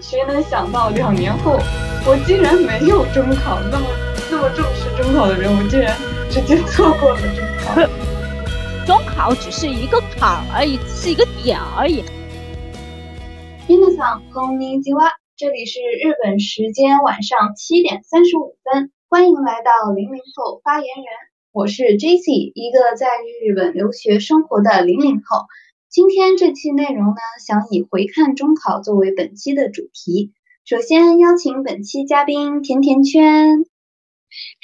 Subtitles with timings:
[0.00, 1.58] 谁能想到两年后，
[2.06, 3.58] 我竟然没有中考？
[3.70, 3.86] 那么
[4.30, 5.96] 那么重视中考的人，我竟然
[6.28, 7.80] 直接错过了中考。
[8.84, 12.04] 中考只是一个坎而已，是一个点而已。
[13.66, 21.06] 皆さんこんにちは，这里是日本时间晚上七点三十五分，欢迎来到零零后发言人，
[21.50, 23.08] 我是 Jesse，一个在
[23.40, 25.46] 日本留学生活的零零后。
[25.89, 30.33] 今天这期内容呢，想以回看中考作为本期的主题。
[30.63, 33.65] 首先邀请本期嘉宾甜甜圈。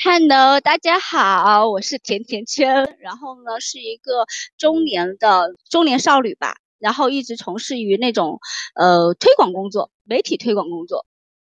[0.04, 2.96] Hello，大家好，我是甜甜圈。
[3.00, 4.28] 然后呢，是一个
[4.60, 6.58] 中年的中年少女吧。
[6.78, 8.40] 然后一直从事于那种
[8.76, 11.08] 呃推广工作，媒体推广工作。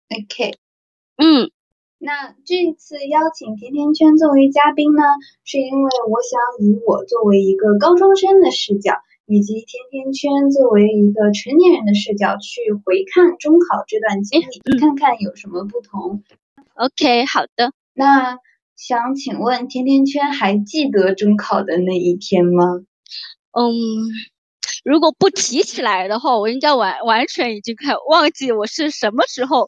[0.09, 0.58] OK，
[1.16, 1.50] 嗯，
[1.98, 5.02] 那这次邀请甜甜圈作为嘉宾呢，
[5.45, 8.95] 是因为我想以我作为一个高中生的视角。
[9.31, 16.22] 以及甜甜圈作为一个成年人的视角去回看中考这段经历，看看有什么不同。
[16.73, 17.72] OK，好的。
[17.94, 18.39] 那
[18.75, 22.66] 想请问甜甜圈还记得中考的那一天吗？
[23.53, 23.72] 嗯，
[24.83, 29.67] 如果不提起来的话，我应该完完全已经快忘记我是什么时候。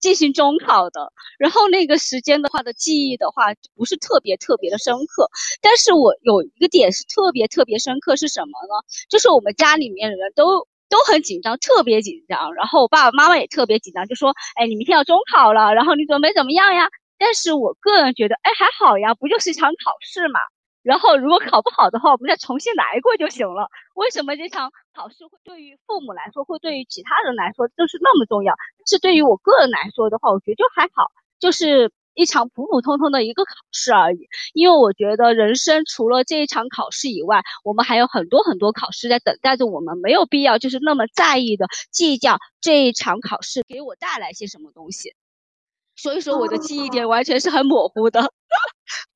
[0.00, 5.28] 进行中考的，然后那个时间的话的记忆的话不是特别特别的深刻，
[5.60, 8.84] 但是我有一个点是特别特别深刻是什么呢？
[9.08, 16.88] 就是我们家里面的人都都很紧张，特别紧张，然后我爸爸妈妈也特别紧张，就说，哎，你明天要中考了，然后你准备怎么样呀？
[17.18, 20.38] 但是我个人觉得，哎，还好呀，不就是一场考试嘛。
[20.86, 23.68] 然后如果考不好的话，我们再重新来过就行了。
[23.96, 28.54] 为什么这场考试会对于父母来说，会对于其他人来说就是那么重要？
[28.86, 34.28] 是对于我个人来说的话，我觉得就还好，就是一场普普通通的一个考试而已。
[34.54, 45.16] 因为我觉得人生除了这一场考试以外，我们还有很多很多考试在等待着我们，没有必要就是那么在意的计较这一场考试给我带来些什么东西。
[45.96, 48.30] 所以说我的记忆点完全是很模糊的。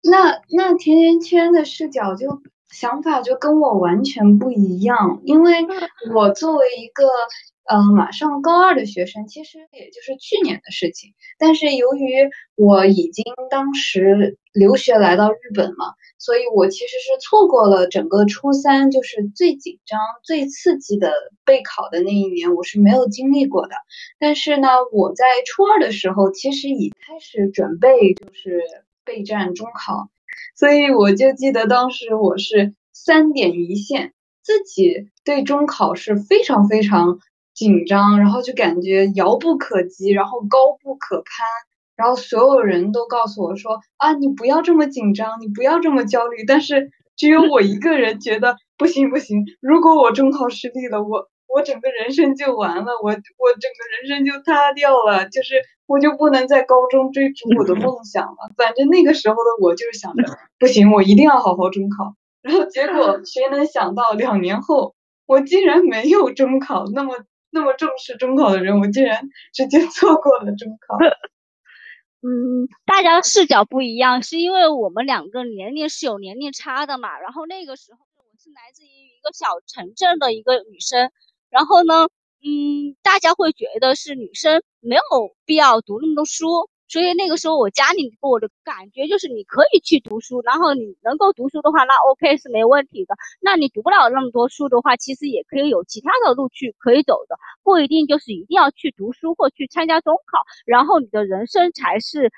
[0.03, 5.67] 那那甜甜圈的视角就想法就跟我完全不一样，因为
[6.15, 7.05] 我作为一个。
[7.73, 11.15] 嗯，马上高二的学生，其实也就是去年的事情。
[11.39, 21.13] 但是由于我已经当时留学来到日本嘛，所以我其实是错过了整个初三，就是最紧张、最刺激的
[21.45, 23.77] 备考的那一年，我是没有经历过的。
[24.19, 28.65] 但是呢，我在初二的时候，其实已开始准备，就是
[29.11, 30.09] 备战中考，
[30.55, 34.13] 所以我就记得当时我是三点一线，
[34.45, 37.19] 自己对中考是非常非常。
[37.53, 41.47] 紧张，然后就感觉遥不可及，然后高不可攀，
[41.95, 55.57] 然后所有人都告诉我说啊，你不要这么紧张，你不要这么焦虑，但是只有我一个人觉得不行不行，如果我中考失利了，我我整个人生就完了，我我整个人生就塌掉了，就是
[55.87, 58.51] 我就不能在高中追逐我的梦 想了。
[58.57, 60.25] 反正那个时候的我就是想着
[60.59, 64.95] 不行，我一定要好好中考，然后结果 谁能想到两年后
[65.27, 67.15] 我竟然没有中考，那么。
[67.53, 70.97] 那么重视中考的人，我竟然直接错过了中考。
[72.23, 77.19] 嗯，大家的视角不一样，是因为我们两个年龄是有年龄差的嘛。
[77.19, 81.11] 然后那个时候我是来自于一个小城镇的一个女生，
[81.51, 82.09] 然后呢，
[82.43, 85.03] 嗯，大家会觉得是女生没有
[85.45, 86.71] 必要读那么多书。
[86.89, 93.15] 所以那个时候，我家里给我的感觉就是，你可以去读书，然后你能够读书的话，那 OK 是没问题的。
[93.41, 102.33] 那你读不了那么多书的话，其实也可以有其他的路去可以走的，不一定就是一定要去读书或去参加中考，然后你的人生才是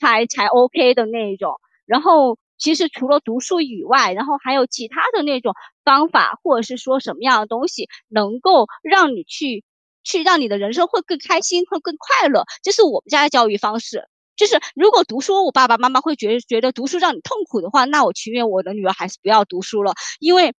[0.00, 1.54] 才才 OK 的那一种。
[1.86, 9.64] 然后其实除了读书以外，然后还有其他的那种方法，或者是说什么样的东西能够让你去。
[10.04, 14.08] 去让你的人生会更开心，会更快乐，这是我们家的教育方式。
[14.34, 20.54] 就是如果读书，我爸爸妈妈会觉觉得读书让你痛苦的话，那我情愿我的女儿还是不要读书了，因为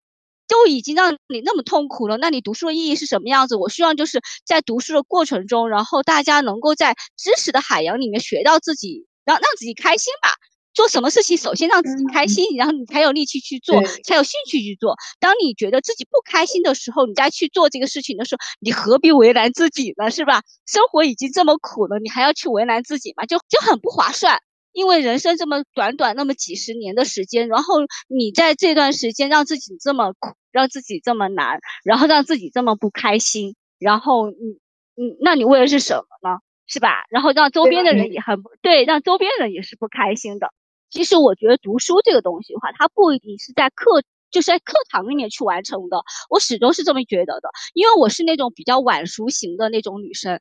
[0.46, 3.56] 都已经让你那么痛苦了，那你读书的意义是什么样子？
[3.56, 10.36] 我希望就是在读书的过程中，然后大家能够在知识的海洋里面学到自己，让让自己开心吧。
[10.74, 14.96] 做什么事情，首先让自己开心，然后你才有力气去做，才有兴趣去做。
[15.20, 20.10] 当你觉得自己不开心的时候，你再去做这个事情的时候，你何必为难自己呢？
[20.10, 20.42] 是吧？
[20.66, 23.26] 生活已经这么苦了，你还要去为难自己吗？
[23.26, 24.38] 就就很不划算。
[24.72, 27.74] 因为人生这么短短那么几十年的时间，然后
[28.08, 34.36] 你在这段时间让自己这么苦，让自己这么难，然后让自己这么不开心，然后你
[34.94, 36.38] 你那你为的是什么呢？
[36.66, 37.04] 是吧？
[37.10, 40.48] 然后让周边的人也很对，让周边人也是不开心的。
[40.92, 46.04] 其实我觉得读书这个东西的话，它不一定是在课，就是在课堂里面去完成的。
[46.28, 50.38] 我始终是这么觉得的，因为我是那种比较晚熟型的那种女生，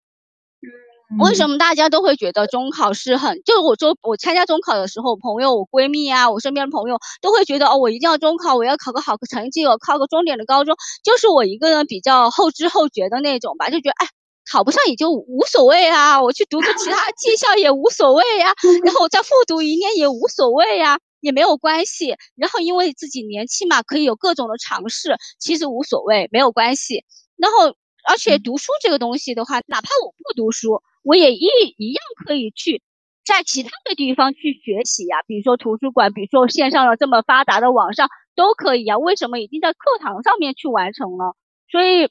[1.20, 3.42] 为什么大家都会觉得中考是很？
[3.44, 10.76] 就是我说我参加中考的时候，朋友、我闺蜜啊，我身边的朋友都会觉得哦，我一定要中考，我要考个好成绩，我考个重点的高中。
[11.04, 14.08] 就是我一个人比较后知后觉的那种吧，就觉得哎，
[14.52, 18.54] 考不上也就无所谓啊，我去读个其他技校也无所谓呀，
[18.84, 22.16] 然后我再复读一年也无所谓呀，也没有关系。
[22.36, 27.06] 然后因为自己年轻嘛，可以有各种的尝试，其实无所谓，没有关系。
[27.38, 27.76] 然后
[28.10, 30.82] 而且读书这个东西的话，哪怕我不读书。
[31.04, 31.46] 我也一
[31.78, 32.82] 一样可以去
[33.26, 38.98] 在其他的地方去学习呀，比如说图书馆，比如说线上的这么发达的网上都可以呀。
[38.98, 41.24] 为什么一定在课堂上面去完成呢？
[41.72, 42.10] 所以。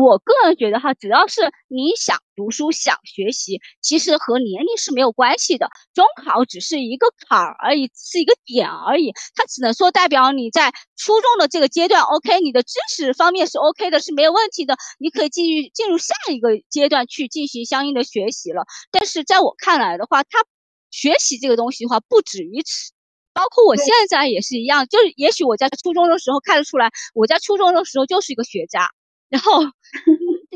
[0.00, 5.68] 我个人觉得哈，只要是你想读书、想学习，其实和年龄是没有关系的。
[5.92, 18.64] 中考只是一个坎儿而已，是一个点而已，它只能说代表你在初中的这个阶段，OK，你的知识方面是 OK 的，是没有问题的，你可以继续进入下一个阶段去进行相应的学习了。
[18.90, 20.38] 但是在我看来的话，它
[20.90, 22.92] 学习这个东西的话不止于此，
[23.34, 28.88] 包括我现在也是一样，就是也许我在初中的时候看得出来，我在初中的时候就是一个学渣。
[29.32, 29.62] 然后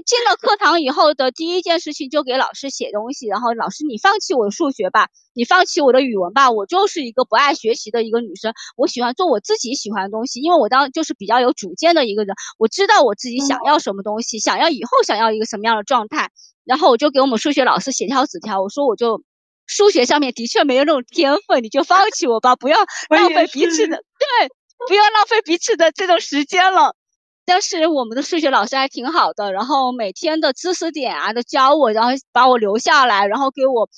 [0.04, 16.28] 进了课堂以后的第一件事情就给老师写东西，然后老师你放弃我的数学吧，你放弃我的语文吧，我就是一个不爱学习的一个女生，我喜欢做我自己喜欢的东西，因为我当就是比较有主见的一个人，我知道我自己想要什么东西，想要以后想要一个什么样的状态，
[16.66, 19.22] 然后我就给我们数学老师写条纸条，我说我就
[19.66, 22.76] 数学上面的确没有那种天分，你就放弃我吧，不要
[23.08, 24.48] 浪费彼此的对，
[24.86, 26.94] 不要浪费彼此的这种时间了。
[27.46, 33.88] 但是我们的数学老师还挺好的，然后每天的知识点啊都教我，然后把我留下来，然后给我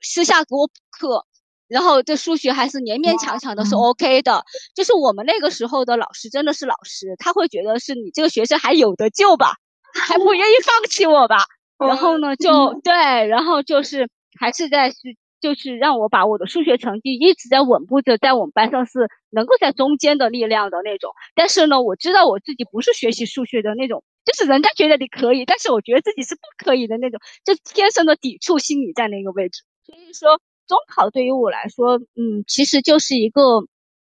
[0.00, 1.24] 私下给我补课，
[1.66, 4.44] 然后这数学还是勉勉强强的是 OK 的。
[4.74, 9.54] 就是我们那个时候的老师真的是老师，他会觉得是你这个学生还有得救吧，
[9.94, 11.44] 还不愿意放弃我吧。
[11.78, 12.92] 然后呢，就对，
[13.26, 14.08] 然后就是
[14.38, 14.96] 还是在是。
[15.40, 21.12] 就是让我把我的数学成绩一直在稳步的，在我们班上是能够在中间的力量的那种。
[21.34, 29.62] 但是呢，我知道我自己不是学习数学的那种，就是人家觉得你可以，但是我觉得自己是不可以的那种，就天生的抵触心理在那个位置。
[29.86, 33.60] 所以说，中考对于我来说，嗯，其实就是一个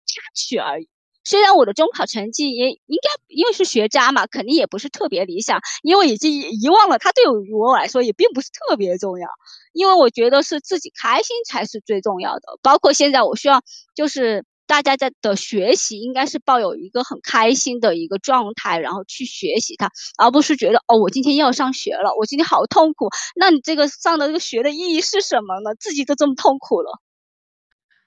[0.06, 0.88] 插曲而已。
[1.24, 9.28] 虽然我的中考成绩也应该因为是学渣嘛，肯定也不是特别理想，因为已经遗忘了，它对于我来说也并不是特别重要。
[9.72, 12.42] 因为我觉得是自己开心才是最重要的。
[12.60, 13.62] 包括现在，我需要
[13.94, 23.08] 就是大家在的学习应该是抱有一个很开心的一个状态，然后去学习它，而不是觉得哦，我今天要上学了，我今天好痛苦。
[23.34, 25.74] 那你这个上的这个学的意义是什么呢？
[25.78, 27.00] 自己都这么痛苦了。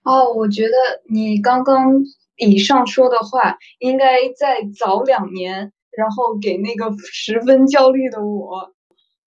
[0.04, 0.74] 哦，我觉得
[1.10, 2.04] 你刚刚。
[2.38, 8.74] 以上说的话应该再早两年，然后给那个十分焦虑的我，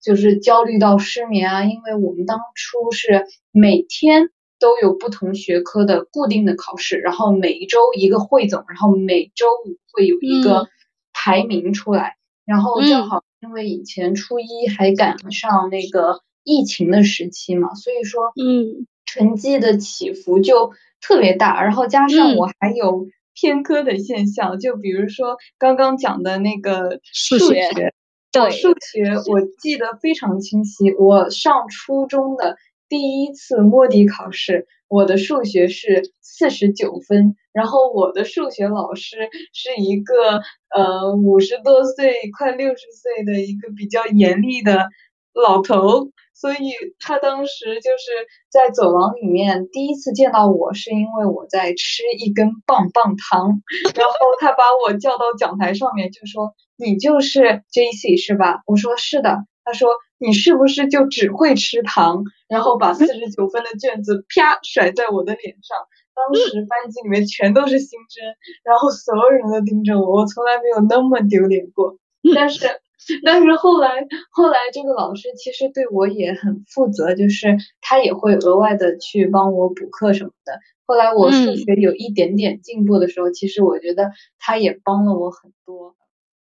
[0.03, 1.65] 就是焦虑到失眠啊。
[1.65, 10.69] 因为我们当初是每天都有不同学科的固定的考试，然后每一周一个汇总，然后每周五会有一个
[11.13, 12.17] 排名出来。
[12.45, 20.73] 然后正好因为以前初一还赶上那个疫情的时期嘛，所以说嗯，成绩的起伏就。
[21.01, 27.95] 特别大，然后加上我还有偏科的现象，就比如说刚刚讲的那个数学，
[28.33, 30.93] 对数学我记得非常清晰。
[30.95, 32.57] 我上初中的
[32.89, 39.19] 第一次摸底考试，我的数学是四十九分，然后我的数学老师
[39.53, 40.43] 是一个
[40.75, 44.89] 呃五十多岁快六十岁的一个比较严厉的
[45.33, 46.11] 老头。
[46.39, 48.13] 所以他当时就是
[48.49, 53.61] 在走廊里面第一次见到我，是因为我在吃一根棒棒糖，
[53.97, 65.77] 然后他把我叫到讲台上面，就说：“你就是 J C 是吧？”我说：“是的。”他说：“你是不是就只会吃糖？”然后把四十九分的卷子啪甩在我的脸上。
[66.15, 68.25] 当时班级里面全都是新生，
[68.63, 71.99] 然后所有人都盯着我，我从来没有那么丢脸过。
[72.33, 72.81] 但是。
[73.25, 80.59] 但是后来，后来这个老师其实对我也很负责，就是他也会额外的去帮我补课什么的。
[80.87, 85.95] 后来我数学有一点点进步的时候，其实我觉得他也帮了我很多。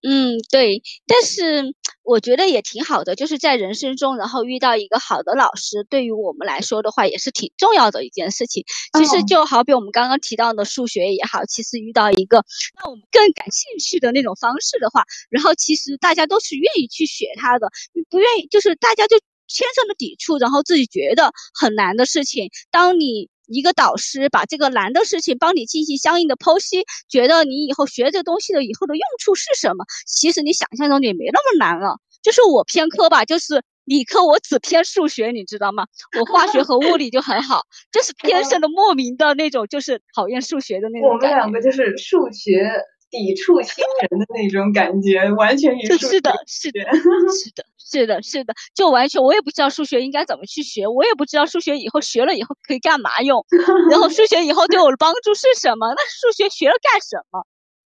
[0.07, 8.63] 嗯，对，但是我觉得也挺好的，就是在人生中，然后遇到一个好的老师，对于我们来说的话，也是挺重要的一件事情。
[8.99, 12.45] 其实就好比我们刚刚提到的数学也好，其实遇到一个
[12.79, 17.71] 让我们更感兴趣的那种方式的话，然后其实大家都是愿意去学它的，
[18.11, 23.27] 不愿意就是大家就天生的抵触，然后自己觉得很难的事情，当你。
[23.47, 29.85] 一个导师把这个难的事情帮你进行相应的剖析，觉得你以后学这个东西的以后的用处是什么？
[30.07, 31.97] 其实你想象中也没那么难了。
[32.21, 35.85] 就是我偏科吧，就是理科我只偏数学，你知道吗？
[36.19, 37.61] 我化学和物理就很好，
[37.91, 41.09] 就是天生的莫名的那种，就是讨厌数学的那种。
[41.09, 42.67] 我们两个就是数学
[43.11, 46.81] 抵触新人的那种感觉，完全与是的，是的，
[47.29, 53.45] 是的，是的，是的，就完全我也不知道数学应该怎么去学，我也不知道数学以后学了以后可以干嘛用，
[53.91, 55.87] 然后数学以后对我的帮助是什么？
[55.95, 57.45] 那数学学了干什么？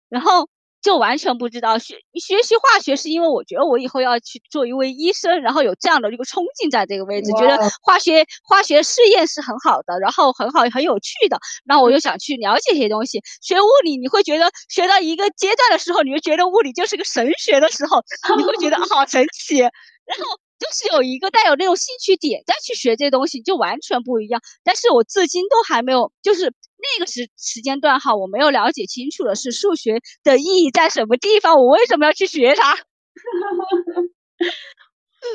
[0.08, 0.48] 然后。
[0.80, 13.20] 就完全不知道学学习化学是因为我觉得我以后要去做一位医生，然后有这样的一个冲劲在这个位置，觉得化学化学试验是很好的，然后很好很有趣的，然后我就想去了解一些东西。
[13.42, 18.02] 学物理你会觉得学到一个阶段的时候，你就觉得物理就是个神学的时候，
[18.36, 19.70] 你会觉得 好神奇，然
[20.18, 20.38] 后。
[20.58, 24.42] 就是有一个带有那种兴趣点再去学这东西，就完全不一样。
[24.64, 32.76] 但是我至今都还没有，就是那个时时间段哈，我没有了解清楚的是数学的意义在什么地方，我为什么要去学它？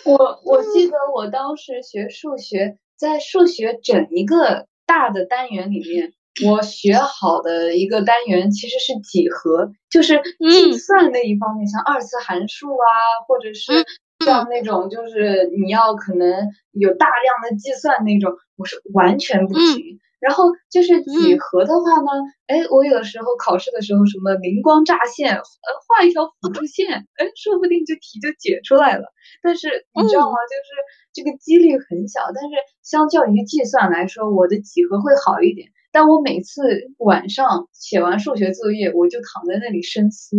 [0.06, 6.14] 我我记得我当时学数学，在数学整一个大的单元里面，
[6.48, 12.88] 我学好的一个单元其实是几何，就是计算那一方面，像二次函数啊，
[13.28, 13.86] 或者是。
[14.26, 20.00] 像那种就是你要可能有大量的计算那种，我是完全不行。
[20.20, 22.10] 然后就是几何的话呢，
[22.48, 25.42] 哎，我有的时候考试的时候什么灵光乍现，呃，
[25.86, 26.88] 画一条辅助线，
[27.18, 29.04] 哎，说不定这题就解出来了。
[29.42, 30.38] 但是你知道吗？
[30.48, 30.72] 就是
[31.12, 35.68] 这个几率很小，但是相较于计算来说，我的几何会好一点。
[35.94, 36.62] 但我每次
[36.98, 40.36] 晚上写完数学作业，我就躺在那里深思。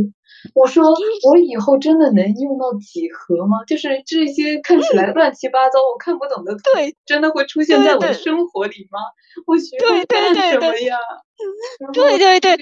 [0.54, 0.84] 我说，
[1.30, 3.64] 我以后真的能用到几何吗？
[3.66, 6.60] 就是这些看起来乱七八糟、我看不懂的，图，
[7.06, 8.98] 真的会出现在我的生活里吗？
[9.46, 10.98] 我学它干什么呀？
[11.94, 12.56] 对对对，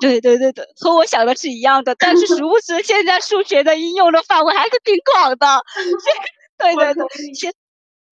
[0.00, 1.94] 对对对对，和我想的是一样的。
[1.98, 5.46] 但是 殊不知，现在数学的应用的范围还是挺广的。
[6.58, 7.04] 对对对，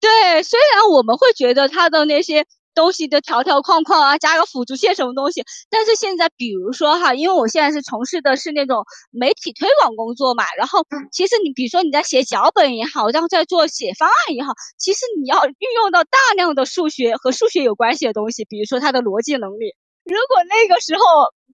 [0.01, 2.45] 对，虽然我们会觉得它的那些。
[2.75, 5.45] 东西的条条框框啊，加个辅助线什么东西？
[5.71, 19.75] 但是现在，比如说哈，因为我现在是从事的是那种媒体推广工作嘛，然后其实你比如说你在写脚本也好，然后在做写方案也好，其实你要运用到大量的数学和数学有关系的东西，比如说它的逻辑能力。
[20.05, 21.03] 如果那个时候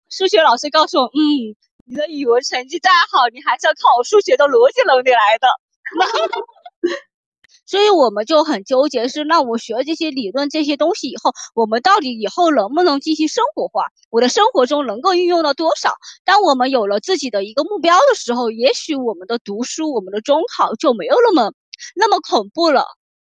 [0.08, 1.54] 数学老师告诉我，嗯，
[1.86, 5.48] 你的语文成绩再好，你还是要靠数学的逻辑能力来的。
[7.70, 13.86] 所以我们就很纠结，是那我学了这些理论这些东西以后，我们到底以后能不能进行生活化？
[14.10, 15.92] 我的生活中能够运用到多少？
[16.24, 21.52] 当我们有了自己的一个目标的时候，也许我们的读书，我们的中考就没有那么
[21.94, 22.86] 那么恐怖了。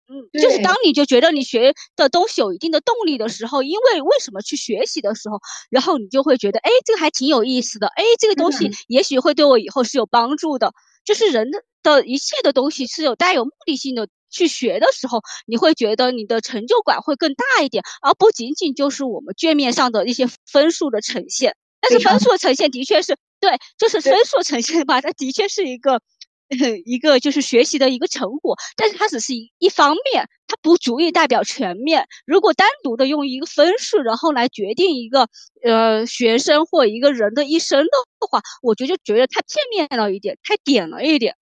[0.08, 5.40] 嗯，就是当你就觉得你学的东西有一定的动力的时候，因为为什么去学习的时候，
[5.70, 10.74] 然后你就会觉得，哎，这个还挺有意思的，哎，这个东西也许会对我以后是有帮助的。
[11.06, 14.08] 就是人的的一切的东西是有带有目的性的。
[14.30, 21.56] 去学的时候，你会觉得你的成就感会更大一点，而不仅仅就是我们卷面上的一些分数的呈现。
[21.80, 26.00] 但是分数的呈现的确是对，就是分数呈现吧，它的确是一个
[26.84, 32.06] 一个就是学习的一个成果，但是它只是一一方面，它不足以代表全面。
[32.24, 35.28] 如果单独的用一个分数，然后来决定一个
[35.62, 37.90] 呃学生或一个人的一生的
[38.28, 41.36] 话，我觉得觉得太片面了一点，太点了一点。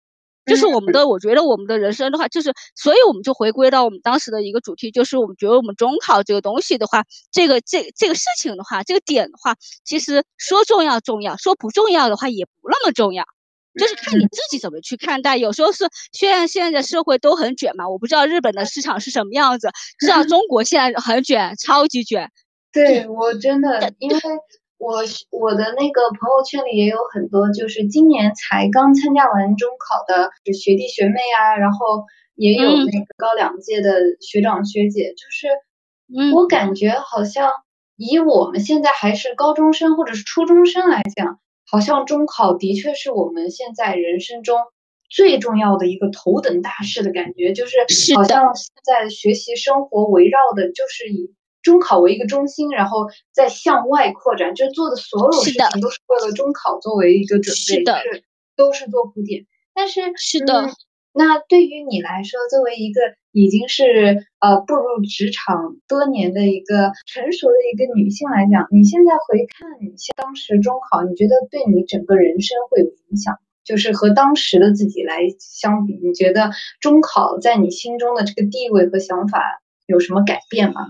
[0.45, 13.23] 就是我们的，我觉得我们的人生的话，就是，所以我们就回归到我们当时的一个主题，就是我们觉得我们中考这个东西的话，这个这这个事情的话，这个点的话，其实说重要重要，说不重要的话也不那么重要，
[13.79, 15.37] 就是看你自己怎么去看待。
[15.37, 19.69] 有时候是虽然现在社会都很卷嘛，我不知道日本的市场是什么样子，
[19.99, 22.29] 至少 中国现在很卷，超级卷。
[22.71, 24.17] 对我真的因为。
[24.83, 24.99] 我
[25.31, 32.03] 我的那个朋友圈里也有很多，就是今年才刚参加完中考的学弟学妹啊，然后
[32.35, 35.47] 也有那个高两届的学长学姐，就是
[36.35, 37.49] 我感觉好像
[37.95, 44.59] 以我们现在还是高中生或者是初中生来讲，好像中考的确是我们现在人生中
[45.09, 47.77] 最重要的一个头等大事的感觉，就是
[48.17, 51.33] 好像现在学习生活围绕的就是以。
[51.63, 58.23] 中考为一个中心，然后再向外扩展，就做的所有事情都是为了中考作为一个准备，是
[58.55, 59.47] 都是做铺垫。
[59.73, 60.69] 但是是的，
[61.13, 63.01] 那对于你来说，作为一个
[63.31, 73.39] 已经是呃步入职场多年的一个成熟的一个女性来讲，你现在回看你当时中考，你觉得对你整个人生会有影响？
[73.63, 76.51] 就是和当时的自己来相比，你觉得
[76.81, 80.81] 中考在你心中的这个地位和想法有什么改变吗？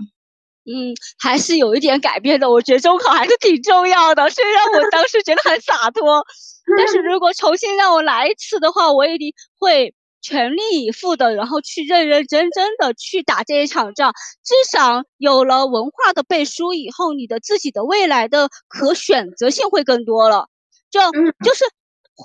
[0.65, 2.49] 嗯，还是有一点改变的。
[2.49, 6.23] 我觉得中考还是挺重要的，虽然我当时觉得很洒脱，
[6.77, 14.13] 但是如果重新让我来一次的话，我一定会全力以赴的，然后去认认真真的去打这一场仗。
[14.43, 20.47] 至少有了文化的背书以后，你的自己的未来的可选择性会更多了。
[20.91, 21.01] 就
[21.43, 21.65] 就是。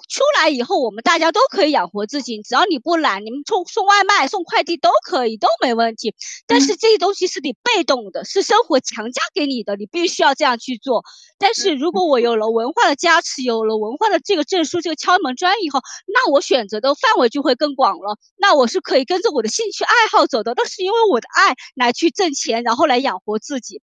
[0.09, 6.14] 出来以后，我们大家都可以养活自己，只要你不懒，你们送送外卖、送快递都可以，都没问题。
[6.47, 11.04] 但是这些东西是你被动的，是生活强加给你的，你必须要这样去做。
[11.38, 18.18] 但是如果我有了文化的加持，有了文化的这个证书、这个敲门砖以后，那我选择的范围就会更广了。
[18.37, 23.80] 那我是可以跟着我的兴趣爱好走的，那是因为我的爱来去挣钱，然后来养活自己，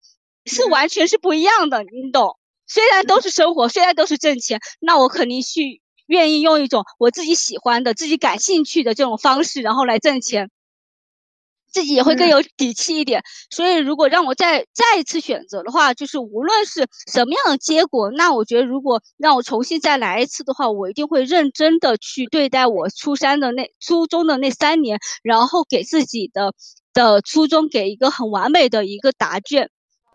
[0.47, 2.37] 是完全是不一样的，你懂？
[2.67, 5.82] 虽然都是生活，虽然都是挣钱，那我肯定去。
[6.13, 10.51] 愿意用一种我自己喜欢的、自己感兴趣的这种方式，然后来挣钱，
[11.73, 13.23] 自己也会更有底气一点。
[13.49, 26.53] 所以，如果让我再再一次选择的话，就是无论是什么样的结果，那我觉得如果让我重新再来一次的话，我一定会认真的去对待我初三的那初中的那三年，然后给自己的
[26.93, 29.71] 的初中给一个很完美的一个答卷。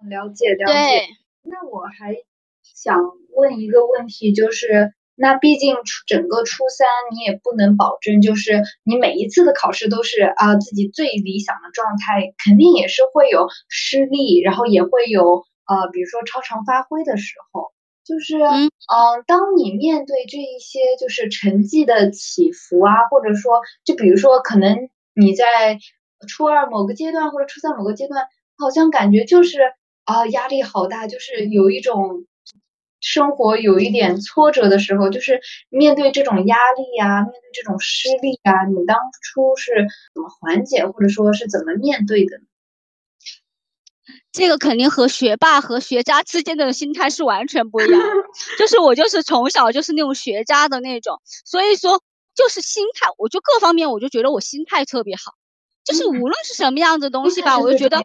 [0.08, 1.08] 了解了解。
[1.42, 2.14] 那我还
[2.62, 3.00] 想
[3.36, 4.94] 问一个问题，就是。
[5.20, 17.72] 那毕竟初整个初三，你也不能保证，就是你每一次的考试都是啊自己最理想的状态，肯定也是会有失利，然后也会有呃，比如说超常发挥的时候，
[18.06, 18.70] 就是嗯，
[19.26, 24.78] 当你面对这一些就是成绩的起伏啊，或者说就比如说可能
[25.16, 25.80] 你在
[26.28, 29.62] 初二某个阶段或者初三某个阶段，好像感觉就是
[30.06, 32.28] 啊压力好大，就是有一种。
[33.00, 42.40] 生活有一点挫折的时候，就是面对这种压力呀，面对这种失利啊，你当初是怎么缓解，或者说是怎么面对的？
[44.32, 48.00] 这个肯定和学霸和学渣之间的心态是完全不一样。
[48.58, 52.02] 就是我就是从小就是那种学渣的那种，所以说
[52.36, 55.34] 就是心态，我就各方面我就觉得我心态特别好，
[55.84, 58.02] 就是无论是什么样的东西吧，我就觉得。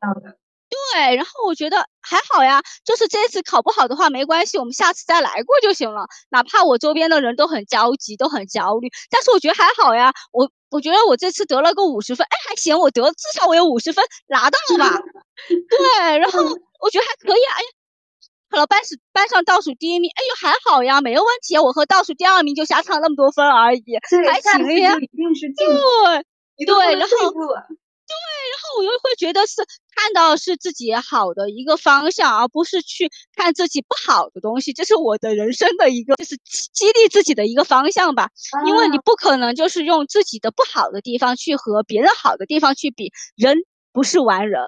[0.94, 6.06] 对，然后我觉得还好呀，就是这次考不好的话没关系，我们下次再来过就行了。
[6.30, 10.12] 哪怕我周边的人都很焦急，都很焦虑，但是我觉得还好呀。
[10.32, 14.98] 我我觉得我这次得了个五十分，哎，还行，我得至少我有五十分拿到了吧？
[15.68, 16.40] 对，然后
[16.80, 17.52] 我觉得还可以啊。
[17.56, 17.68] 哎呀，
[18.50, 21.58] 考了班是班上倒数第一名，哎呦还好呀，没有问题。
[21.58, 23.82] 我和倒数第二名就相差那么多分而已，
[24.30, 24.94] 还行呀。
[25.56, 27.34] 对，对，然后。
[28.12, 29.62] 对，然后我又会觉得是
[29.94, 34.72] 看到是自己好的一个方向，而不是去看自己不好的东西。
[34.72, 36.36] 这是我的人生的一个，就是
[36.72, 38.28] 激励自己的一个方向吧。
[38.66, 43.10] 因为你不可能就是用自己的不好的地方去和别人好的地方去比。
[43.36, 43.58] 人
[43.92, 44.60] 不是完人，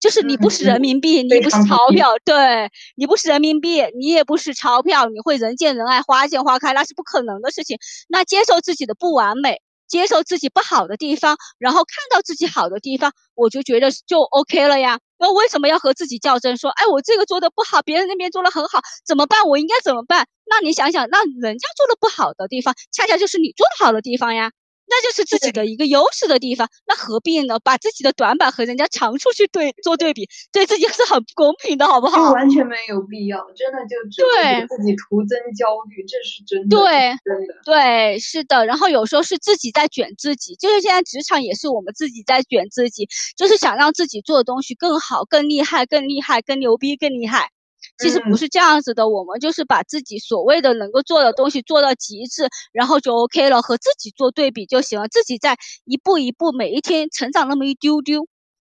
[0.00, 7.78] 就是你不是人民币，你不是钞票，对你不是人民币，你也不是钞票，你会人见人爱，花见花开，那是不可能的事情。
[8.08, 9.60] 那接受自己的不完美。
[9.88, 14.98] 接受自己不好的地方，然后看到自己好的地方，我就觉得就 OK 了呀。
[15.18, 16.56] 那为什么要和自己较真？
[16.56, 19.42] 说，哎，我这个做的不好，别人那边做的很好，怎么办？
[19.48, 20.26] 我应该怎么办？
[20.46, 24.52] 那你想想，那人家做的不好的地方，恰恰就是你做的好的地方呀。
[24.88, 27.58] 那就是自己的一个优势的地方，那何必呢？
[27.60, 32.32] 把自己的短板和人家长处去对做对比，对自己 是很不公平的，好不好？
[32.32, 36.76] 完全没有必要，真的就只会给自己徒增焦虑，这是真的。
[36.76, 36.88] 对，
[37.24, 38.64] 真的，对，是的。
[38.66, 47.50] 然后有时候是自己在卷自己，就是现在职场也是我们自己在卷自己，就是想让自己做的东西更好、更厉害、更厉害、更牛逼、更厉害。
[47.98, 55.08] 其实不是这样子的，我们就是把自己所谓的能够做的东西做到极致，然后就 OK 了，和自己做对比就行了。
[55.08, 58.26] 自己在一步一步，每一天成长那么一丢丢，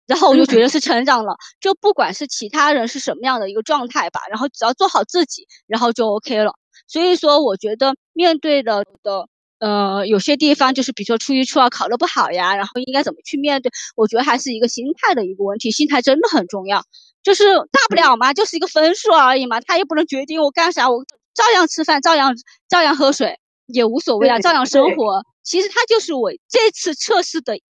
[0.05, 1.35] 然后我就觉得是成长了。
[1.59, 6.53] 就不管是其他人是什么样的一个状态吧，然后只要做好自己，然后就 OK 了。
[6.87, 9.27] 所以说，我觉得面对的的
[9.59, 13.71] 呃有些地方，就是比如说初一初二考得不好呀，然后应该怎么去面对？
[13.95, 16.83] 我觉得还是一个心态的一个问题，心态真的很重要。
[17.23, 22.33] 就是大不了嘛，就是一个分数而已嘛，他也不能决定我干啥，我照样吃饭，照样
[22.69, 25.23] 照样喝水，也无所谓啊，照样生活。
[25.43, 27.61] 其实他就是我这次测试的一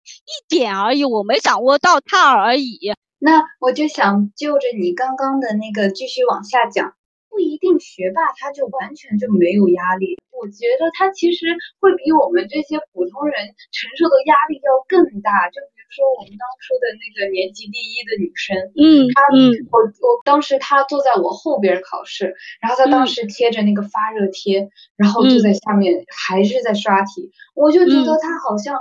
[0.49, 2.79] 点而已，我没掌握到它而已。
[3.19, 6.93] 那我就想就着你刚刚的那个继续往下讲，
[7.37, 11.45] 不一定学霸他就完全就没有压力，我觉得他其实
[11.77, 15.85] 会比我们这些普通人承受的压力要更大，就比如。
[15.89, 19.23] 说我们当初的那个年级第一的女生，嗯，她，
[19.71, 28.75] 我我当时她坐在我后边考试，然后她当时贴着那个发热贴，然后就在下面还是在刷题，我就觉得她好像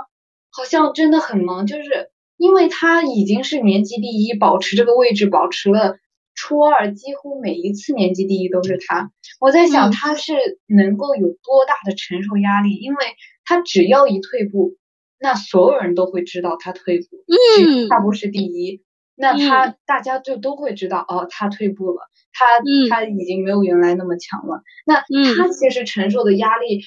[0.51, 5.97] 好像真的很忙，就是因为她已经是年级第一，保持这个位置保持了
[6.37, 9.11] 初二，几乎每一次年级第一都是他。
[9.41, 10.33] 我在想他是
[10.67, 13.05] 能够有多大的承受压力，因为
[13.43, 14.77] 他只要一退步。
[15.19, 18.83] 那所有人都会知道他退步，嗯，他不是第一，
[19.15, 22.45] 那他大家就都会知道哦，他退步了，他
[22.87, 24.61] 他已经没有原来那么强了。
[24.85, 24.97] 那
[25.35, 26.81] 他其实承受的压力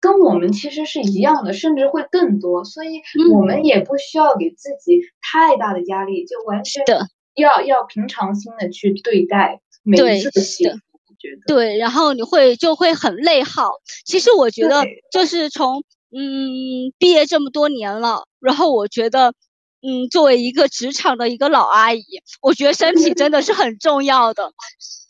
[0.00, 6.84] 跟我们其实是一样的，甚至会更多，所以我们也不需要给自己太大的压力，就完全
[7.36, 10.78] 要要平常心的去对待每一次的起伏。
[11.46, 13.70] 对，然后你会就会很内耗。
[14.04, 19.32] 其实我觉得就是从嗯毕业这么多年了，然后我觉得
[19.82, 22.04] 嗯作为一个职场的一个老阿姨，
[22.40, 24.52] 我觉得身体真的是很重要的，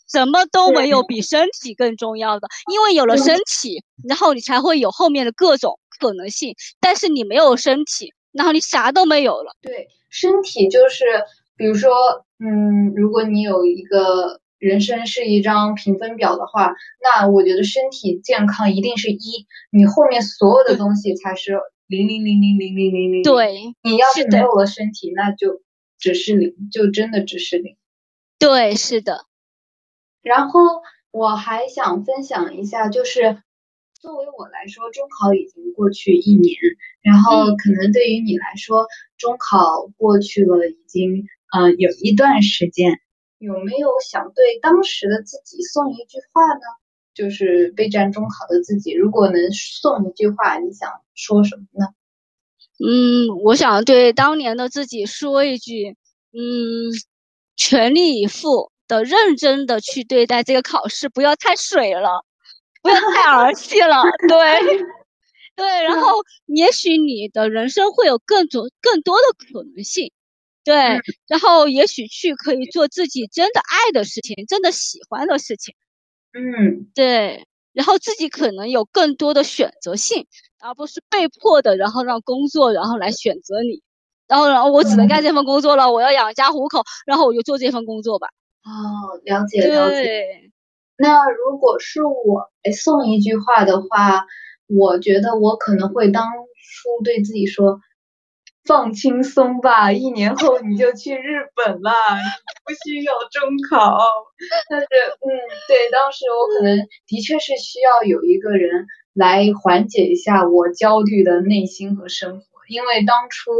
[0.09, 2.47] 什么都没有比身体更重要的。
[2.71, 6.55] 因为有了身体，然后你才会有后面的各种可能性。
[6.79, 9.51] 但是你没有身体，然后你啥都没有了。
[9.61, 11.05] 对，身体就是
[11.57, 11.91] 比如说
[12.39, 14.39] 嗯，如果你有一个。
[14.59, 23.21] 人生是一张评分表的话，那我觉得身体健康一定是一，你后面所有的东西才是零零零零零零零零。
[23.21, 25.61] 对，你要是没有了身体，那就
[25.99, 27.77] 只是零，就真的只是零。
[28.39, 29.27] 对，是的。
[30.23, 30.59] 然后
[31.11, 33.43] 我还想分享一下，就是
[34.01, 36.55] 作为我来说，中考已经过去一年，
[37.03, 38.87] 然后可能对于你来说，
[39.19, 42.99] 中考过去了已经嗯有一段时间。
[43.39, 46.61] 有没有想对当时的自己送一句话呢？
[47.13, 51.87] 就是备战中考的自己，如果能送一句话，你想说什么呢？
[52.83, 55.95] 嗯，我想对当年的自己说一句，
[56.33, 56.89] 嗯，
[57.55, 62.25] 全力以赴的、认真的去对待这个考试，不要太水了，
[62.81, 64.77] 不要太儿戏了，对，
[65.55, 70.11] 对，然后也许你的人生会有更多、更多的可能性。
[70.67, 70.75] 对，
[71.27, 75.73] 然后也许去可以做自己真的爱的事情，真的喜欢的事情。
[76.33, 80.27] 嗯，对，然后自己可能有更多的选择性，
[80.59, 83.81] 而不是被迫的，然后让工作然后来选择你，
[84.27, 88.27] 然后然后我只能干这份工作了，我要养家糊口，然后我就做这份工作吧。
[88.65, 90.51] 哦，了解了解。
[90.97, 94.25] 那如果是我送一句话的话，
[94.67, 97.79] 我觉得我可能会当初对自己说。
[98.67, 101.91] 放轻松吧，一年后你就去日本了，
[102.67, 103.97] 不需要中考。
[104.69, 105.29] 但是，嗯，
[105.67, 106.77] 对，当时我可能
[107.07, 113.51] 的确是需要有一个人来缓解一下我焦虑的内心和生活，因为当初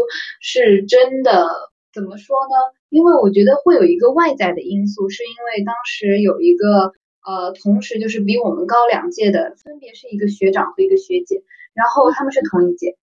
[0.42, 1.48] 是真的
[1.94, 2.56] 怎么说呢？
[2.90, 6.94] 因为我觉得会有一个外在的因素，是因为当时有一个
[7.26, 11.44] 呃，同时就是比我们高两届的，分别是一个学长和一个学姐，
[11.74, 12.98] 然后他们是同一届。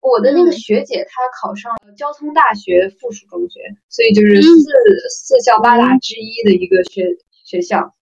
[0.00, 4.64] 我的那个学姐，她考上了交通大学附属中学，所以就是四
[5.10, 7.04] 四校八大之一的一个学
[7.44, 7.94] 学校。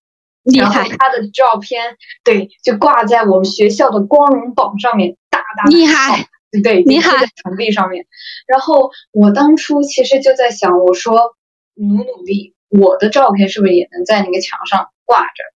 [0.43, 0.89] 厉害！
[0.89, 6.29] 她的照片，对，就挂在我们学校的光荣榜上面，大大厉害，
[6.63, 8.07] 对，厉害，在墙壁上面。
[8.47, 11.35] 然后我当初其实就在想，我说
[11.75, 15.56] 努努力，我的照片是不是也能在那个墙上挂着？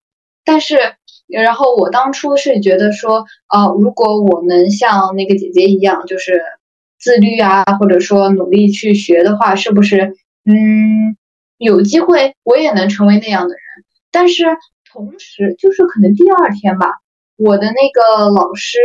[0.49, 0.79] 但是。
[1.31, 6.41] 然后我当初是觉得说，呃，如果我能像那个姐姐一样，就是
[6.99, 11.19] 自律啊，或者说努力去学的话，是不是，嗯，
[11.59, 13.61] 有机会我也能成为那样的人？
[14.11, 14.47] 但是
[14.91, 16.93] 同时，就是可能第二天吧，
[17.37, 18.79] 我的那个老师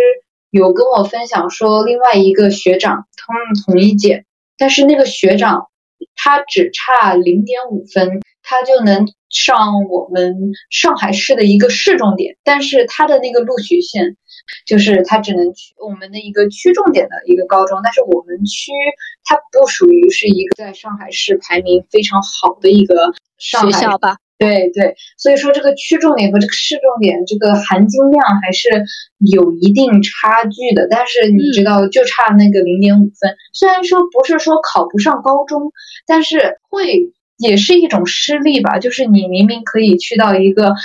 [0.50, 4.26] 有跟我分享说，另外一个学长，他们同一届，
[4.58, 5.70] 但是那个学长
[6.18, 9.08] 他只差零点五分，他就能。
[9.34, 10.36] 上我们
[10.70, 14.16] 上海市的一个市重点，但是他的那个录取线，
[14.68, 18.72] 就是他只能去我们的一个区重点的一个高中，但是我们区
[19.26, 24.18] 它不属于是一个在上海市排名非常好的一个学校吧？
[24.38, 28.70] 对对，所以说这个区重点和这个市重点这个含金量还是
[29.18, 30.88] 有一定差距的。
[30.92, 35.72] 但是你知道，就差那个零点五分，虽然说不是说考不上高中，
[36.06, 37.12] 但是会。
[37.38, 40.76] 也是一种失利吧，就是你明明可以去到一个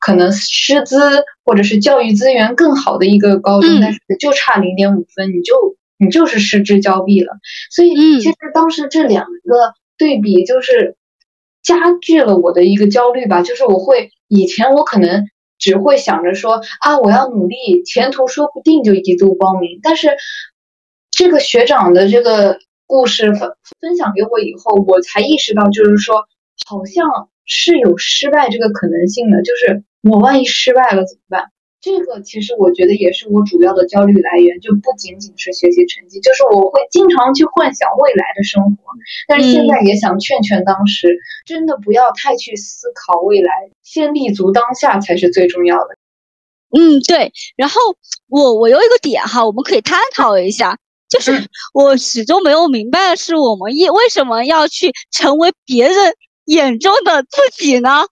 [0.00, 7.34] 可能师资或者是教育资源更好的一个高中，但是就差零点五分，你就你就是失之交臂了。
[7.70, 10.96] 所以其实当时这两个对比就是
[11.62, 15.26] 加剧了我的一个焦虑吧，就是我会以前我可能
[15.58, 20.16] 只会想着说啊，我要努力，前途说不定就一路光明，但是
[21.10, 22.58] 这个学长的这个。
[22.88, 26.26] 故事分分享给我以后，我才意识到，就是说，
[26.66, 29.42] 好像是有失败这个可能性的。
[29.42, 31.52] 就是我万一失败了怎么办？
[31.80, 38.76] 这个其实我觉得也是我主要的焦虑来源，就不仅仅是学习成绩，就是我会经常去幻想未来的生活。
[39.28, 43.52] 但是现在也想劝劝当时，真的不要太去思考未来，
[43.84, 45.96] 先立足当下才是最重要的。
[46.76, 47.32] 嗯，对。
[47.54, 47.80] 然后
[48.28, 50.78] 我我有一个点哈，我们可以探讨一下。
[51.08, 56.12] 就是我始终没有明白的是，我们一为什么要去成为别人
[56.44, 58.06] 眼中的自己呢？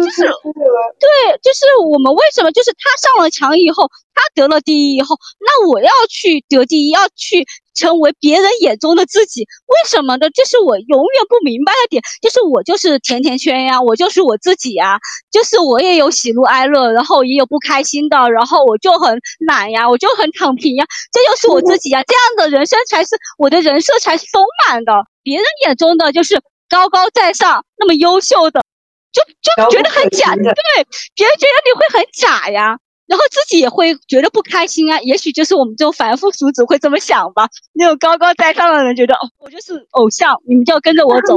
[0.00, 10.30] 就是对，就是我们为什么就是他上了墙以后，他得了第一以后，那我要去得第一，要去成为别人眼中的自己，为什么呢？
[10.32, 14.98] 这是我永远不明白的点，就是我就是甜甜圈呀，我就是我自己呀，
[15.30, 28.62] 就是我也有喜怒哀乐，然后也有不开心的，然后我就很懒呀，我就很躺平呀，这就是我自己呀，这样的人生才是我的人设才是丰满的，别人眼中的就是高高在上，那么优秀的。
[29.12, 30.42] 就就觉得很假，对，
[31.14, 34.98] 别人觉得你会很假呀，然后自己也会觉得不开心啊。
[35.00, 37.48] 也许就是我们这种凡夫俗子会这么想吧。
[37.74, 41.36] 那种高高在上的人觉得，哦，我就是偶像，你们就要跟着我 走，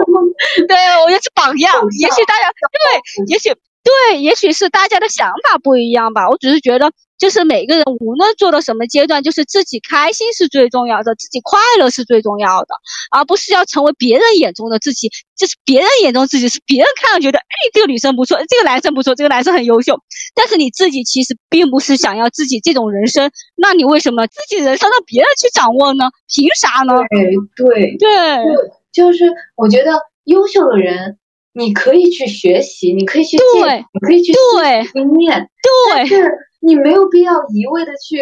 [0.67, 1.73] 对我就是榜样。
[1.99, 3.49] 也许大家对，也许
[3.85, 6.27] 对，也许是大家的想法不一样吧。
[6.27, 6.91] 我只是觉得。
[7.17, 12.75] 就是每个人无论做到什么阶段，就是自己开心是最重要的，自己快乐是最重要的，
[13.09, 15.09] 而不是要成为别人眼中的自己。
[15.37, 19.97] 就是别人眼中自己是别人看了觉得，哎，这个女生不错，这个男生不错，这个男生很优秀。
[20.35, 26.03] 但是你自己其实并不是想要自己这种人生，那你为什么自己人生让别人去掌握呢？
[26.27, 26.95] 凭啥呢？
[27.09, 28.43] 对对对，
[28.91, 29.93] 就是我觉得
[30.25, 31.17] 优秀的人，
[31.55, 35.49] 你可以去学习，你可以去对，你可以去对经验，
[35.93, 36.31] 对，是。
[36.59, 38.17] 你没有必要一味的去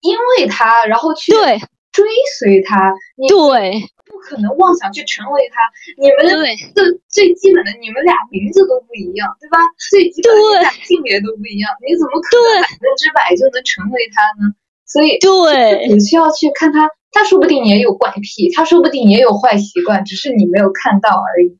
[0.00, 2.04] 因为他，然后去追
[2.38, 2.92] 随他。
[3.16, 5.62] 你对，不可能妄想去成为他。
[5.96, 9.58] 你们最最基本的，你们俩名字都不一样，对吧？
[9.88, 14.52] 最基本的，你俩性别都不一样，你怎么可能百分之百就能成为他呢？
[14.84, 21.56] 所以，对，你需要去看他，他说不定也有怪癖，他说不定也有坏习惯，只是你没有看到而已。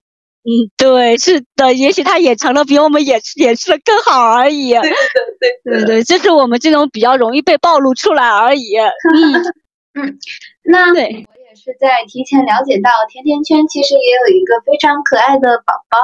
[0.47, 4.71] 嗯，对，是的，也许他演成了比我们演演示的更好而已。
[4.71, 4.93] 对对
[5.65, 8.77] 对对对，就是我们这种比较容易被暴露出来而已。
[8.79, 9.43] 嗯
[9.99, 10.19] 嗯，
[10.63, 11.25] 那我也
[11.57, 15.99] 是在提前了解到甜甜圈其实也有一个非常可爱的宝宝，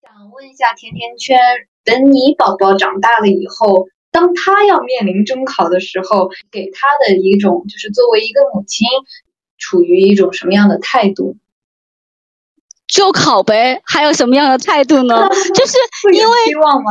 [0.00, 1.38] 想问一下甜甜圈，
[1.84, 8.88] 等你宝宝长大了以后，当他要面临中考的时候，给他的一种就是作为一个母亲，
[9.58, 11.36] 处于一种什么样的态度？
[12.92, 15.26] 就考呗，还有什么样的态度呢？
[15.54, 15.78] 就是
[16.12, 16.90] 因为期望吗？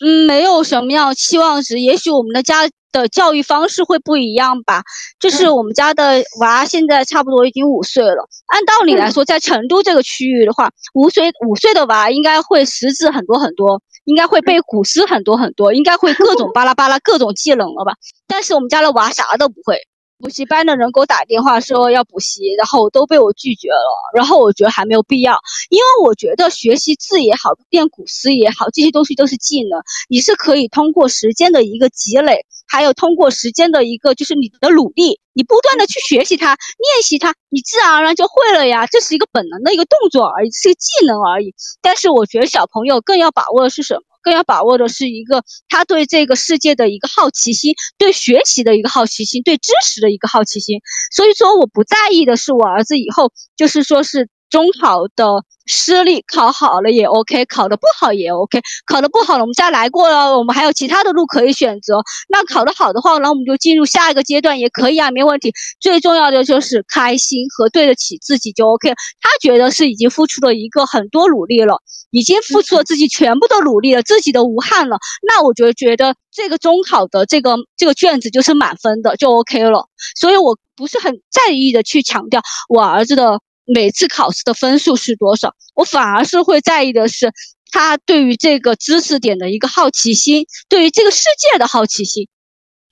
[0.00, 1.78] 嗯，没有什么样期望值。
[1.80, 4.82] 也许我们的家的教育方式会不一样吧。
[5.20, 8.28] 就是我们家的娃现在差不多已经五岁了。
[8.46, 17.92] 按道理来说，在成都这个区域的话，五岁五岁的娃应该会识字很多很多，应该会背古诗很多很多，应该会各种巴拉巴拉各种技能了吧？
[18.26, 19.78] 但是我们家的娃啥都不会。
[20.18, 24.14] 补习班的人给我打电话说要补习，然后都被我拒绝了。
[24.14, 38.86] 然后我觉得还没有必要，因为我觉得学习字也好，练古诗也好，这些东西都是技能，你是可以通过时间的一个积累，还有通过时间的一个就是你的努力，你不断的去学习它、练习它，你自然而然就会了呀。
[38.86, 41.54] 这是一个本能的一个动作而已，是个技能而已。
[41.82, 44.00] 但是我觉得小朋友更要把握的是什么？
[44.26, 50.80] 更要把握的是一个他对这个世界的一个好奇心，对学习的一个好奇心，对知识的一个好奇心。
[51.14, 54.28] 所以说，我不在意的是我儿子以后就是说是。
[54.48, 62.00] 中考的失利考好了也 OK，考的不好也 OK，考的不好了我们再来过了，我们还有其他的路可以选择。
[62.28, 65.52] 那考得好的话，那我们就进入下一个阶段也可以啊，没问题。
[65.80, 68.90] 最重要的就是开心和对得起自己就 OK。
[69.20, 74.98] 他觉得是已经付出了一个很多努力了，已经付出了自己全部的努力了，自己的无憾了。
[75.26, 79.88] 那我就觉得这个中考的这个这个卷子就是满分的就 OK 了。
[80.20, 83.40] 所以我不是很在意的去强调我儿子的。
[83.66, 85.54] 每次考试的分数是多少？
[85.74, 87.32] 我反而是会在意的是
[87.70, 92.28] 他对于这个知识点的一个好奇心，对于这个世界的好奇心，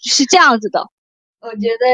[0.04, 0.80] 是这样子的。
[1.40, 1.86] 我觉得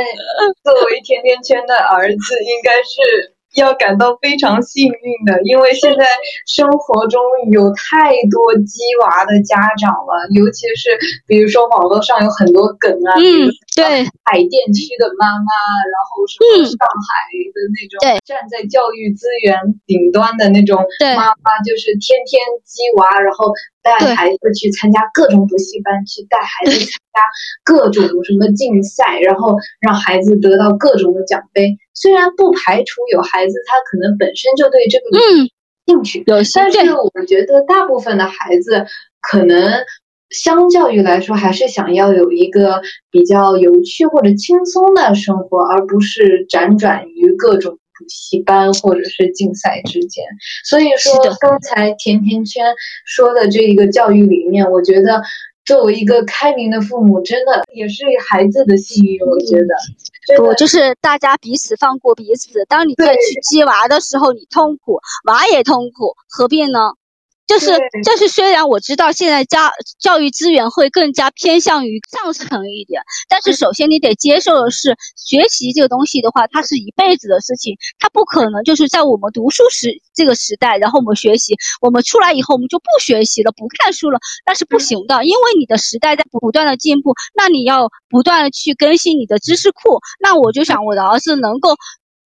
[0.65, 3.37] 作为甜甜圈的儿子，应该是。
[3.57, 6.07] 要感到非常幸运的，因为现在
[6.47, 13.51] 生活中有太多鸡娃的家长了，尤其是比如说网络上有很多梗啊，嗯，
[13.89, 15.51] 对，海淀区的妈妈，
[15.89, 17.09] 然后什么上海
[17.55, 20.85] 的那种站在教育资源顶端的那种
[21.17, 23.53] 妈妈，就是天天鸡娃，然后。
[23.83, 27.23] 带孩子去参加各种补习班，去带孩子参加
[27.65, 31.79] 各种什么竞赛，然后让孩子得到各种的奖杯。
[31.95, 35.19] 虽然不排除有孩子他可能本身就对这个
[35.87, 38.85] 兴趣，有但是我觉得大部分的孩子
[39.23, 39.83] 可能
[40.31, 47.77] 相较于来说，还是想要有一个比较有趣或者轻松的生活，而不是辗转于各种。
[48.01, 50.25] 补习班或者是竞赛之间，
[50.65, 52.65] 所以说刚才甜甜圈
[53.05, 55.23] 说的这一个教育理念，我觉得
[55.67, 60.39] 作为一个开明的父母，真的也是孩子的幸运，我觉得。
[60.39, 62.65] 不，就是大家彼此放过彼此。
[62.71, 66.79] 当你再去接娃的时候，你痛苦，娃也痛苦，何必呢？
[67.51, 67.67] 就是，
[68.05, 91.75] 就是，虽然我知道现在家教育资源会更加偏向于上层一点，但是首先你得接受的是，学习这个东西的话，它是一辈子的事情，它不可能就是在我们读书时这个时代，然后我们学习，我们出来以后我们就不学习了，不看书了，那是不行的，因为你的时代在不断的进步，那你要不断的去更新你的知识库，那我就想我的儿子能够。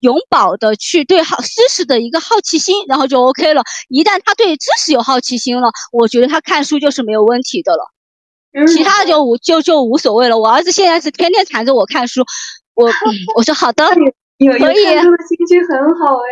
[0.05, 3.63] 永葆的去对好知识的一个好奇心，然后就 OK 了。
[3.89, 7.89] 一旦他对知识有好奇心了，我觉得他看书就是没有问题的了，
[8.67, 10.37] 其他的就无就就无所谓了。
[10.37, 12.21] 我儿子现在是天天缠着我看书，
[12.75, 12.91] 我
[13.35, 13.95] 我说好的，可
[14.73, 14.83] 以，
[15.27, 16.29] 心情很好哎。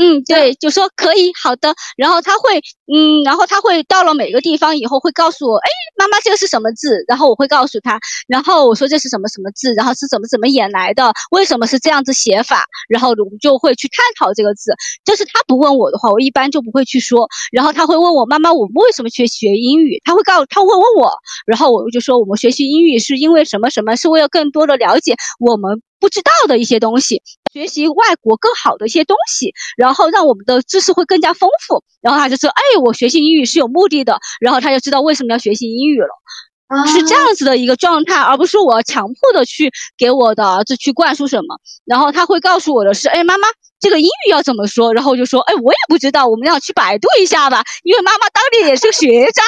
[0.00, 1.74] 嗯，对，就说可以，好的。
[1.96, 7.04] 然后他会，嗯，然后他会到了每个地方以后会告诉我，哎，妈妈这个是什么字？
[7.08, 12.64] 然后我会告诉他，然后我说这是什么什么字，然后是怎么怎么演来的，为什么是这样子写法？
[12.88, 14.70] 然后我们就会去探讨这个字。
[15.04, 17.26] 就是他不问我的话，我一般就不会去说。
[17.50, 20.00] 然后他会问我妈妈，我们为什么学学英语？
[20.04, 21.10] 他会告，他会问我，
[21.44, 25.82] 然后我就说我们学习英语是因为什么什么，是为了更多的了解我们。
[26.00, 31.82] 不知道的一些东西，学习外国更好的一些东西，然后让我们的知识会更加丰富。
[32.00, 41.58] 然后他就说：“哎，我学习英语是有目的的。”然后他就知道为什么要学习英语了，是这样子的一个状态，而不是我强迫的去给我的儿子去灌输什么。
[41.84, 43.48] 然后他会告诉我的是：“哎，妈妈，
[43.80, 49.42] 这个英语要怎么说？”然后我就说：“哎，我也不知道，我们要去百度一下吧，因为妈妈当年也是个学渣。”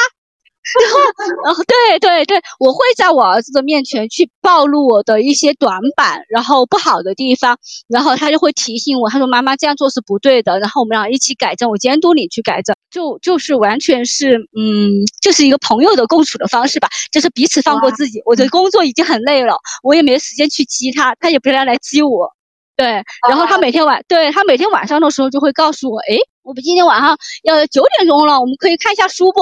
[0.60, 1.00] 然后，
[1.44, 14.90] 然后，对对对，我会在我儿子的面前去暴露我的一些短板，然后不好的地方，然后他就会提醒我，他说：“妈妈这样做是不对的。”然后我们俩一起改正，我监督你去改正，就就是完全是，嗯，
[15.22, 18.20] 就是一个朋友的共处的方式吧，就是彼此放过自己。
[18.26, 22.30] 我的工作已经很累了，我也没时间去激他，他也不要来激我。
[22.76, 29.40] 对，然后他每天晚，对他每天晚上的时候就会告诉我：“诶，我们今天晚上要九点钟了，我们可以看一下书不？”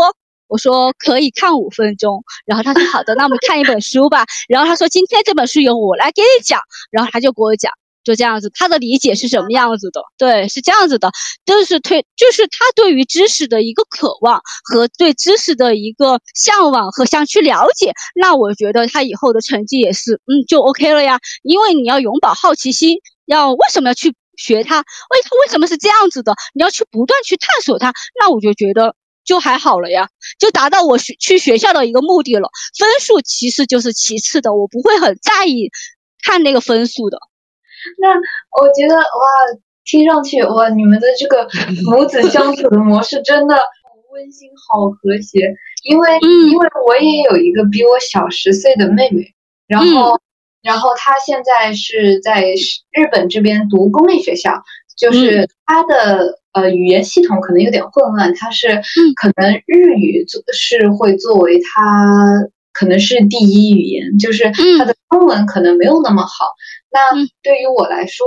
[0.48, 4.24] 我说可以看五分钟，然后他说好的，那我们看一本书吧。
[4.48, 7.70] 然后他说今天这本书由我来给你讲，然后他就给我讲，
[8.02, 8.50] 就这样子。
[8.54, 10.00] 他的理解是什么样子的？
[10.16, 11.10] 对，是这样子的，
[11.44, 17.92] 就是推，就是他对于知识的一个渴望和对知识的一个向往和想去了解。
[18.14, 21.18] 那我觉得他以后的成绩也是，嗯，就 OK 了呀。
[21.42, 24.78] 因为你要永葆好奇心，要为什么要去学它？
[24.78, 26.34] 为他为什么是这样子的？
[26.54, 27.92] 你要去不断去探索它。
[28.18, 28.94] 那我就觉得。
[29.28, 30.08] 就还好了呀，
[30.40, 32.48] 就达到我学去学校的一个目的了。
[32.78, 35.68] 分数其实就是其次的，我不会很在意
[36.24, 37.18] 看那个分数的。
[38.00, 39.02] 那我觉得哇，
[39.84, 41.46] 听上去哇，你们的这个
[41.84, 43.62] 母子相处的模式真的好
[44.12, 45.54] 温馨，好和谐。
[45.84, 49.34] 因为因为我也有一个比我小十岁的妹妹，
[49.68, 50.18] 然后
[50.62, 52.42] 然后她现在是在
[52.90, 54.50] 日本这边读公立学校，
[54.98, 56.38] 就是它的。
[56.52, 58.66] 呃，语言系统可能有点混乱，它是
[59.20, 66.46] 可能日语作是会作为它可能是第一语言，就是它的中文可能没有那么好。
[66.90, 68.26] 那对于我来说，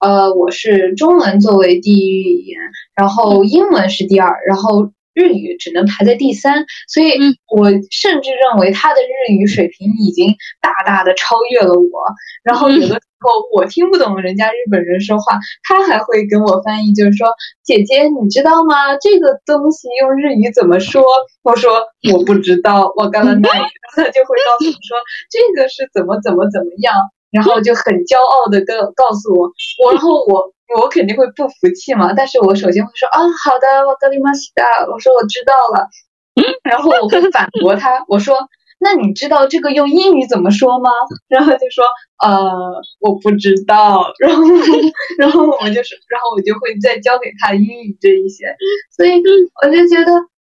[0.00, 2.58] 呃，我是中文作为第一语言，
[2.96, 7.12] 然后英文是第二，然后日语只能排在第三，所以
[7.54, 12.02] 我甚至认为他的日语水平已经大大的超越了我。
[12.44, 13.00] 然后有的。
[13.20, 17.28] 时候我听不懂人家日本人说话，他还会跟我翻译，就是说
[17.62, 18.96] 姐姐你知道吗？
[18.96, 21.04] 这个东西用日语怎么说？
[21.42, 23.50] 我说我不知道，我刚刚那，
[23.94, 24.96] 他就会告诉我说
[25.28, 26.94] 这个是怎么怎么怎么样，
[27.30, 29.52] 然后就很骄傲的跟告诉我，
[29.84, 35.88] 我然后我我肯定会不服气嘛，但是我首先会说啊好的，我跟你马西达，我说我知道了，
[36.62, 38.36] 然后我会反驳他，我说。
[38.82, 40.90] 那你知道这个用英语怎么说吗？
[41.28, 41.84] 然后就说
[42.24, 44.42] 呃我不知道，然后
[45.18, 48.56] 然后我就是，然后我就会再教给他英语这一些，
[48.96, 49.22] 所以
[49.62, 50.12] 我就觉得，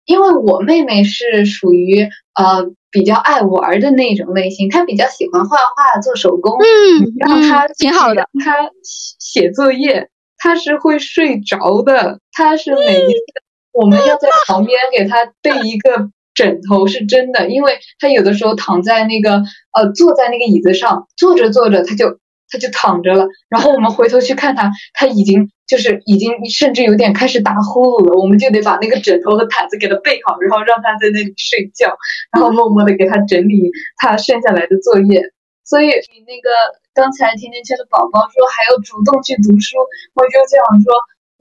[0.05, 2.05] 因为我妹妹是属于
[2.37, 10.08] 呃比较爱玩的那种类型，他比较喜欢画画做手工，嗯，让她挺好的，他写作业，
[10.38, 13.25] 他是会睡着的，他是每一次
[13.73, 16.10] 我们要在旁边给他备一个。
[16.35, 19.42] 枕头是真的，因为他有的时候躺在那个
[19.75, 22.19] 呃坐在那个椅子上，坐着坐着他就
[22.53, 31.96] 他就躺着了，然后我们回头去看他，他已经就是已经甚至有点开始打呼噜了，我们就得把那个枕头和毯子给他备好，然后让他在那里睡觉，
[32.31, 35.23] 然后默默的给他整理他剩下来的作业。
[35.65, 36.50] 所以你那个
[36.92, 39.79] 刚才甜甜圈的宝宝说还要主动去读书，
[40.15, 40.92] 我就想说。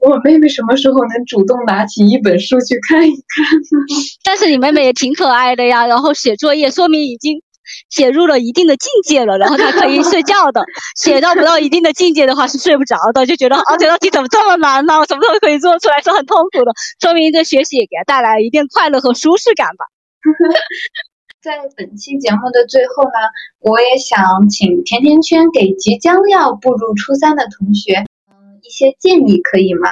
[0.02, 4.02] 我妹妹什么时候能主动拿起一本书去看一看呢？
[4.24, 7.40] 但是你妹妹也挺可爱的呀，然后写作业说明已经
[7.88, 10.64] 写入了一定的境界了，然后她可以睡觉的。
[10.96, 14.98] 写到不到一定的境界的话是睡不着的，就觉得啊这道题怎么这么难呢？
[14.98, 19.84] 我什么时候可以做出来是很痛苦的，说明这学习也给他带来一定快乐和舒适感吧。
[21.42, 23.18] 在本期节目的最后呢，
[23.58, 28.04] 我也想请甜甜圈给即将要步入初三的同学。
[28.30, 29.90] 嗯一些建议可以吗？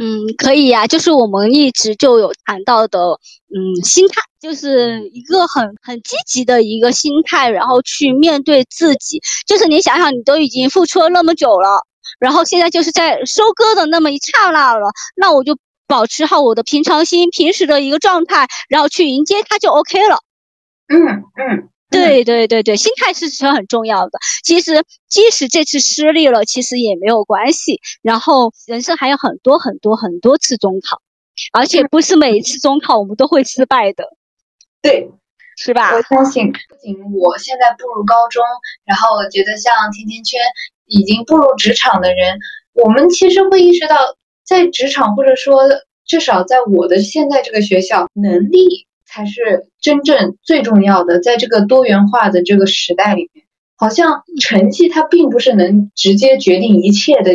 [0.00, 9.20] 嗯，可以呀，就是我们一直就有谈到的，嗯，心态就是一个很很积极的一个心态，然后去面对自己。
[9.46, 11.84] 就是你想想，你都已经付出了那么久了，
[12.20, 15.58] 然后现在就是在收割的那么一刹那了，那我就
[15.88, 20.20] 保持好我的平常心，平时的一个状态，然后去迎接它就 OK 了。
[20.86, 21.68] 嗯嗯。
[21.90, 24.18] 对对对对，心态是是很重要的。
[24.44, 27.80] 其实即使这次失利了，其实也没有关系。
[28.02, 31.00] 然后人生还有很多很多很多次中考，
[31.52, 34.04] 而且不是每一次中考我们都会失败的。
[34.82, 35.10] 对，
[35.56, 35.94] 是吧？
[35.94, 38.44] 我相信，不仅我现在步入高中，
[38.84, 40.40] 然后我觉得像甜甜圈
[40.86, 42.38] 已经步入职场的人，
[42.74, 43.96] 我们其实会意识到，
[44.46, 45.62] 在职场或者说
[46.06, 48.87] 至少在我的现在这个学校，能力。
[49.18, 53.46] 才是真正最重要的，在这个多元化的这个时代里面，
[53.76, 57.32] 好像成绩它并不是能直接决定一切的。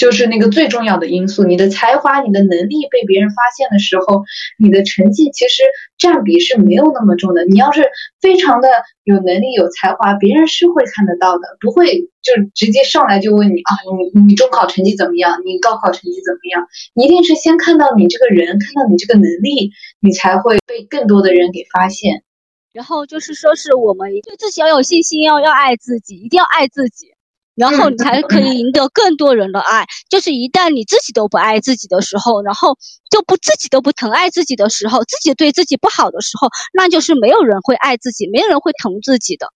[0.00, 4.24] 就是那个最重要的因素，你的才华、你的能力被别人发现的时候，
[4.58, 5.62] 你的成绩其实
[5.98, 7.44] 占比是没有那么重的。
[7.44, 7.84] 你要是
[8.18, 8.70] 非常的
[9.04, 13.76] 有能力、有才华，别人是会看得到的，不会就直接上来就问你啊，
[14.14, 15.36] 你你中考成绩怎么样？
[15.44, 16.64] 你高考成绩怎么样？
[16.94, 19.70] 一定是先看到你这个人，看到你这个能力，
[20.00, 22.22] 你才会被更多的人给发现。
[22.72, 27.08] 然后就是说，是我们对自己要有信心，要要爱自己，一定要爱自己。
[27.60, 29.84] 然后你才可以赢得更多人的爱。
[30.08, 32.76] 就是一旦你自己都不爱自己的时候，然后
[33.10, 39.46] 就不自己都不疼爱自己的时候，自己对自己不好的时候，那就是没有人会爱自己，没有人会疼自己的。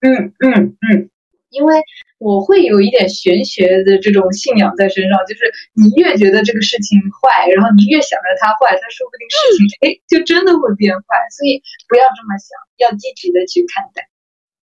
[0.00, 1.10] 嗯嗯嗯，
[1.50, 1.82] 因为
[2.18, 5.40] 我会有一点玄学的这种信仰在身上，就是
[5.74, 11.02] 你越觉得这个事情坏，然后你越想着它坏，它说不定事情哎就真的会变坏。
[11.34, 14.06] 所以不要这么想，要积极的去看待。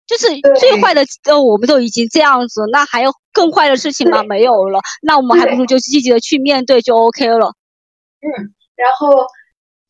[0.05, 0.27] 就是
[0.59, 4.21] 最坏的，呃，我们都已经这样子，那还有更坏的事情吗？
[4.23, 7.53] 没有了，那我们还不如就积极的去面对就 OK 了。
[8.19, 8.27] 嗯，
[8.75, 9.25] 然后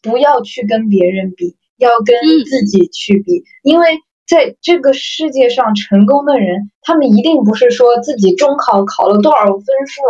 [0.03, 3.87] 不要去跟别人比，要跟自己去比，因为
[4.27, 10.01] 在这个世界上成功的人，他们一定不是说自己中考考了多少分数，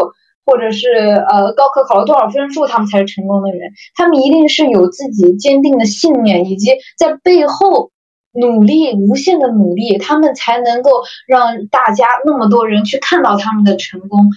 [0.46, 7.93] 或者是呃高考考了多少分数，他们才是成功的人，他们一定是有自己坚定的信念，以及在背后。
[8.34, 14.30] 努力，无限的努力，他们才能够让大家那么多人去看到他们的成功。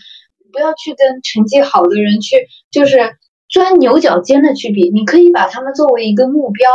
[0.52, 2.36] 不要去跟成绩好的人去，
[2.70, 3.16] 就是
[3.48, 4.88] 钻牛角尖的去比。
[4.88, 6.70] 你可以把他们作为一个目标，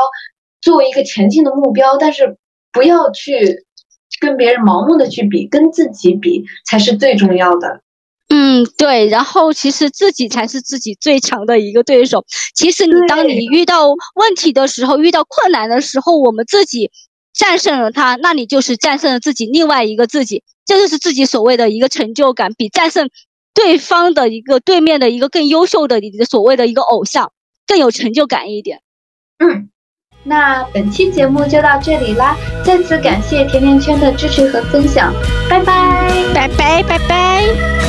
[0.61, 2.37] 作为一个前进的目标，但是
[2.71, 3.65] 不要去
[4.19, 7.81] 跟别人盲目的去比，跟自己比才是最重要的。
[8.29, 9.07] 嗯，对。
[9.07, 12.23] 然后其实自己才是自己最强的一个对手。
[12.53, 16.91] 其实你当你遇到问题的时候，遇到困难的时候，我们自己。
[17.33, 23.09] 战胜了他，那你就是战胜了自己另外一个自己，这就是自己所谓的一个成就感，比战胜
[23.53, 27.31] 对方的一个对面的一个更优秀的你的所谓的一个偶像
[27.67, 28.81] 更有成就感一点。
[29.39, 29.69] 嗯，
[30.23, 35.13] 那本期节目就到这里啦，再次感谢甜甜圈的支持和分享，
[35.49, 37.80] 拜拜，拜拜，拜拜。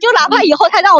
[0.00, 0.98] 就哪怕以后他让我。